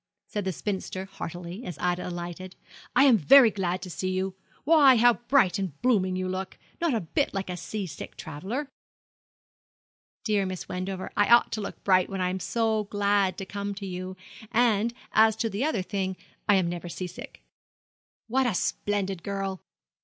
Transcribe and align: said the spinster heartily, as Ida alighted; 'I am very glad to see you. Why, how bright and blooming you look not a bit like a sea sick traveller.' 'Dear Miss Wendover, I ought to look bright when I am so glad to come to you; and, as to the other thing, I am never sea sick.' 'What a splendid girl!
said 0.25 0.45
the 0.45 0.51
spinster 0.51 1.05
heartily, 1.05 1.63
as 1.63 1.77
Ida 1.77 2.07
alighted; 2.09 2.55
'I 2.95 3.03
am 3.03 3.17
very 3.19 3.51
glad 3.51 3.83
to 3.83 3.89
see 3.91 4.09
you. 4.09 4.33
Why, 4.63 4.95
how 4.95 5.13
bright 5.13 5.59
and 5.59 5.79
blooming 5.83 6.15
you 6.15 6.27
look 6.27 6.57
not 6.81 6.95
a 6.95 7.01
bit 7.01 7.35
like 7.35 7.51
a 7.51 7.55
sea 7.55 7.85
sick 7.85 8.17
traveller.' 8.17 8.67
'Dear 10.23 10.47
Miss 10.47 10.67
Wendover, 10.67 11.11
I 11.15 11.29
ought 11.29 11.51
to 11.51 11.61
look 11.61 11.83
bright 11.83 12.09
when 12.09 12.19
I 12.19 12.31
am 12.31 12.39
so 12.39 12.85
glad 12.85 13.37
to 13.37 13.45
come 13.45 13.75
to 13.75 13.85
you; 13.85 14.17
and, 14.51 14.91
as 15.11 15.35
to 15.35 15.51
the 15.51 15.63
other 15.63 15.83
thing, 15.83 16.17
I 16.49 16.55
am 16.55 16.67
never 16.67 16.89
sea 16.89 17.05
sick.' 17.05 17.43
'What 18.25 18.47
a 18.47 18.55
splendid 18.55 19.21
girl! 19.21 19.61